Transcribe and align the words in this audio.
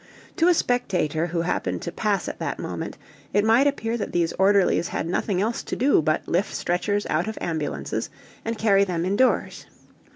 To 0.37 0.47
a 0.47 0.55
spectator 0.55 1.27
who 1.27 1.41
happened 1.41 1.83
to 1.83 1.91
pass 1.91 2.27
at 2.27 2.39
that 2.39 2.57
moment 2.57 2.97
it 3.33 3.45
might 3.45 3.67
appear 3.67 3.97
that 3.97 4.11
these 4.13 4.33
orderlies 4.33 4.87
had 4.87 5.05
nothing 5.05 5.39
else 5.39 5.61
to 5.61 5.75
do 5.75 6.01
but 6.01 6.27
lift 6.27 6.55
stretchers 6.55 7.05
out 7.07 7.27
of 7.27 7.37
ambulances 7.39 8.09
and 8.43 8.57
carry 8.57 8.83
them 8.83 9.05
indoors. 9.05 9.67